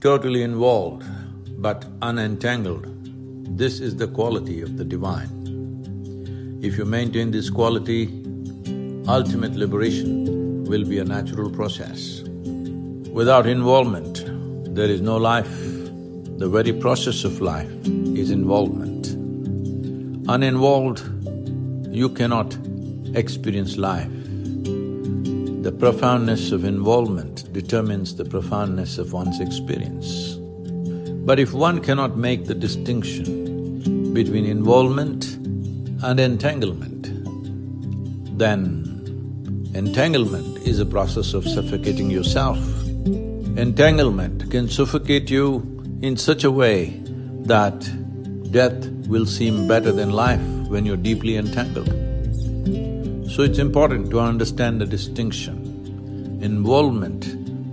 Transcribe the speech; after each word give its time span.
totally 0.00 0.42
involved 0.42 1.04
but 1.58 1.84
unentangled, 2.00 2.86
this 3.58 3.80
is 3.80 3.96
the 3.96 4.08
quality 4.08 4.62
of 4.62 4.78
the 4.78 4.84
divine. 4.84 6.60
If 6.62 6.78
you 6.78 6.86
maintain 6.86 7.32
this 7.32 7.50
quality, 7.50 8.06
ultimate 9.06 9.56
liberation 9.56 10.64
will 10.64 10.86
be 10.86 10.98
a 10.98 11.04
natural 11.04 11.50
process. 11.50 12.22
Without 13.12 13.46
involvement, 13.46 14.24
there 14.74 14.88
is 14.88 15.02
no 15.02 15.18
life. 15.18 15.54
The 16.38 16.48
very 16.48 16.72
process 16.72 17.24
of 17.24 17.42
life 17.42 17.70
is 18.16 18.30
involvement. 18.30 19.08
Uninvolved, 20.30 21.02
you 21.94 22.08
cannot 22.08 22.56
experience 23.14 23.76
life. 23.76 24.10
The 25.62 25.76
profoundness 25.78 26.52
of 26.52 26.64
involvement 26.64 27.39
determines 27.52 28.16
the 28.16 28.24
profoundness 28.24 28.98
of 28.98 29.12
one's 29.12 29.40
experience. 29.40 30.36
But 31.24 31.38
if 31.38 31.52
one 31.52 31.80
cannot 31.80 32.16
make 32.16 32.46
the 32.46 32.54
distinction 32.54 34.12
between 34.12 34.46
involvement 34.46 35.36
and 36.02 36.18
entanglement, 36.18 37.08
then 38.38 39.70
entanglement 39.74 40.58
is 40.66 40.80
a 40.80 40.86
process 40.86 41.34
of 41.34 41.46
suffocating 41.46 42.10
yourself. 42.10 42.58
Entanglement 43.56 44.50
can 44.50 44.68
suffocate 44.68 45.30
you 45.30 45.60
in 46.02 46.16
such 46.16 46.44
a 46.44 46.50
way 46.50 47.00
that 47.44 47.78
death 48.50 48.88
will 49.06 49.26
seem 49.26 49.68
better 49.68 49.92
than 49.92 50.10
life 50.10 50.40
when 50.68 50.86
you're 50.86 50.96
deeply 50.96 51.36
entangled. 51.36 51.88
So 53.30 53.42
it's 53.42 53.58
important 53.58 54.10
to 54.10 54.20
understand 54.20 54.80
the 54.80 54.86
distinction. 54.86 56.38
Involvement 56.42 57.26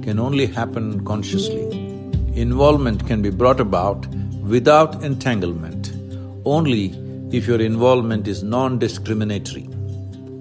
can 0.08 0.20
only 0.20 0.46
happen 0.46 1.04
consciously. 1.04 1.64
Involvement 2.34 3.06
can 3.08 3.22
be 3.22 3.30
brought 3.30 3.60
about 3.60 4.06
without 4.54 5.04
entanglement 5.04 5.92
only 6.46 6.86
if 7.38 7.46
your 7.46 7.60
involvement 7.60 8.26
is 8.26 8.42
non-discriminatory. 8.42 9.68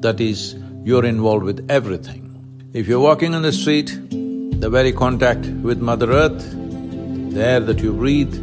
That 0.03 0.21
is, 0.21 0.55
you're 0.85 1.05
involved 1.05 1.43
with 1.43 1.69
everything. 1.69 2.23
If 2.75 2.87
you're 2.87 3.01
walking 3.01 3.35
on 3.35 3.43
the 3.43 3.51
street, 3.51 3.89
the 4.61 4.71
very 4.71 4.93
contact 4.93 5.47
with 5.69 5.81
Mother 5.81 6.13
Earth, 6.13 6.49
the 7.33 7.45
air 7.45 7.59
that 7.59 7.81
you 7.81 7.93
breathe, 7.93 8.37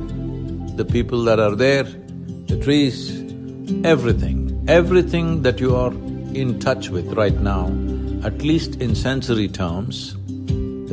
the 0.76 0.84
people 0.84 1.24
that 1.24 1.40
are 1.40 1.56
there, 1.56 1.86
the 2.48 2.60
trees, 2.62 3.24
everything, 3.86 4.66
everything 4.68 5.44
that 5.44 5.62
you 5.62 5.74
are 5.74 5.94
in 6.44 6.60
touch 6.60 6.90
with 6.90 7.14
right 7.14 7.40
now, 7.40 7.68
at 8.26 8.42
least 8.42 8.82
in 8.82 8.94
sensory 8.94 9.48
terms, 9.48 10.18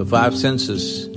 the 0.00 0.06
five 0.06 0.34
senses, 0.34 1.10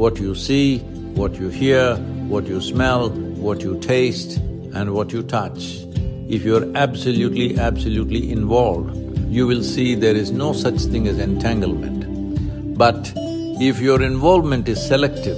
what 0.00 0.18
you 0.18 0.34
see, 0.34 0.78
what 1.20 1.34
you 1.34 1.50
hear, 1.50 1.96
what 2.26 2.46
you 2.46 2.58
smell, 2.58 3.10
what 3.10 3.60
you 3.60 3.78
taste 3.80 4.38
and 4.72 4.94
what 4.94 5.12
you 5.12 5.22
touch. 5.22 5.84
If 6.26 6.42
you're 6.42 6.64
absolutely, 6.74 7.58
absolutely 7.58 8.32
involved, 8.32 8.96
you 9.28 9.46
will 9.46 9.62
see 9.62 9.94
there 9.94 10.16
is 10.16 10.30
no 10.32 10.54
such 10.54 10.80
thing 10.92 11.06
as 11.06 11.18
entanglement. 11.18 12.78
But 12.78 13.12
if 13.60 13.78
your 13.78 14.00
involvement 14.00 14.70
is 14.70 14.80
selective, 14.82 15.36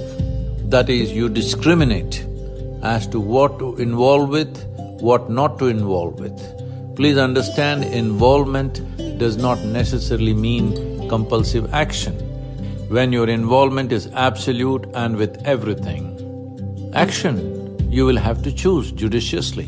that 0.69 0.89
is, 0.89 1.11
you 1.11 1.27
discriminate 1.27 2.25
as 2.83 3.05
to 3.07 3.19
what 3.19 3.59
to 3.59 3.75
involve 3.75 4.29
with, 4.29 4.65
what 5.01 5.29
not 5.29 5.59
to 5.59 5.67
involve 5.67 6.21
with. 6.21 6.95
Please 6.95 7.17
understand, 7.17 7.83
involvement 7.83 8.79
does 9.19 9.35
not 9.35 9.59
necessarily 9.59 10.33
mean 10.33 11.09
compulsive 11.09 11.73
action 11.73 12.29
when 12.93 13.11
your 13.11 13.27
involvement 13.27 13.91
is 13.91 14.05
absolute 14.13 14.85
and 14.93 15.15
with 15.15 15.41
everything. 15.45 16.03
Action, 16.93 17.37
you 17.91 18.05
will 18.05 18.17
have 18.17 18.43
to 18.43 18.51
choose 18.51 18.91
judiciously 18.91 19.65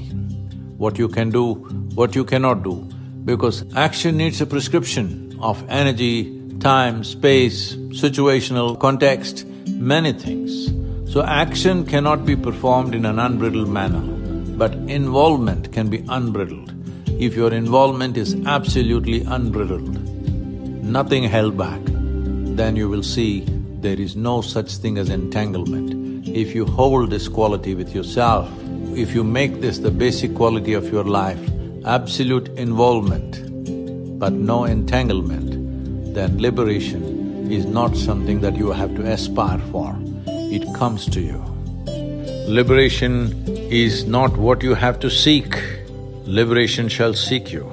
what 0.77 0.99
you 0.99 1.07
can 1.07 1.31
do, 1.31 1.55
what 1.95 2.13
you 2.13 2.23
cannot 2.23 2.61
do, 2.61 2.75
because 3.23 3.63
action 3.75 4.16
needs 4.17 4.41
a 4.41 4.45
prescription 4.45 5.35
of 5.41 5.63
energy, 5.69 6.39
time, 6.59 7.03
space, 7.03 7.73
situational 8.03 8.79
context, 8.79 9.44
many 9.69 10.13
things. 10.13 10.71
So 11.11 11.23
action 11.23 11.83
cannot 11.83 12.27
be 12.27 12.35
performed 12.35 12.94
in 12.94 13.05
an 13.05 13.17
unbridled 13.17 13.69
manner, 13.69 14.05
but 14.55 14.75
involvement 15.00 15.73
can 15.73 15.89
be 15.89 16.05
unbridled. 16.09 16.71
If 17.19 17.35
your 17.35 17.51
involvement 17.51 18.17
is 18.17 18.35
absolutely 18.45 19.23
unbridled, 19.23 20.00
nothing 20.83 21.23
held 21.23 21.57
back, 21.57 21.81
then 22.57 22.75
you 22.75 22.89
will 22.89 23.03
see 23.03 23.45
there 23.81 23.99
is 23.99 24.16
no 24.16 24.41
such 24.41 24.75
thing 24.77 24.97
as 24.97 25.09
entanglement. 25.09 26.27
If 26.27 26.55
you 26.55 26.66
hold 26.66 27.09
this 27.09 27.27
quality 27.27 27.75
with 27.75 27.93
yourself, 27.93 28.49
if 28.95 29.13
you 29.13 29.23
make 29.23 29.61
this 29.61 29.79
the 29.79 29.91
basic 29.91 30.35
quality 30.35 30.73
of 30.73 30.91
your 30.91 31.03
life, 31.03 31.39
absolute 31.85 32.47
involvement 32.57 33.41
but 34.19 34.33
no 34.33 34.63
entanglement, 34.63 36.13
then 36.15 36.39
liberation 36.39 37.51
is 37.51 37.65
not 37.65 37.95
something 37.95 38.41
that 38.41 38.55
you 38.55 38.71
have 38.71 38.95
to 38.95 39.03
aspire 39.03 39.59
for, 39.71 39.95
it 40.25 40.63
comes 40.75 41.05
to 41.07 41.19
you. 41.19 41.44
Liberation 42.47 43.33
is 43.69 44.05
not 44.05 44.38
what 44.38 44.63
you 44.63 44.73
have 44.73 44.99
to 44.99 45.09
seek, 45.09 45.61
liberation 46.25 46.88
shall 46.88 47.13
seek 47.13 47.51
you. 47.51 47.69